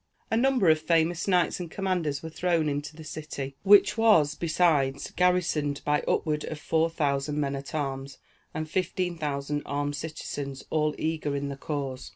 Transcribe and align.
A 0.31 0.35
number 0.35 0.67
of 0.71 0.79
famous 0.81 1.27
knights 1.27 1.59
and 1.59 1.69
commanders 1.69 2.23
were 2.23 2.31
thrown 2.31 2.67
into 2.67 2.95
the 2.95 3.03
city, 3.03 3.55
which 3.61 3.99
was, 3.99 4.33
besides, 4.33 5.11
garrisoned 5.11 5.81
by 5.85 6.01
upward 6.07 6.43
of 6.45 6.59
four 6.59 6.89
thousand 6.89 7.39
men 7.39 7.55
at 7.55 7.75
arms, 7.75 8.17
and 8.51 8.67
fifteen 8.67 9.15
thousand 9.15 9.61
armed 9.67 9.95
citizens, 9.95 10.63
all 10.71 10.95
eager 10.97 11.35
in 11.35 11.49
the 11.49 11.55
cause. 11.55 12.09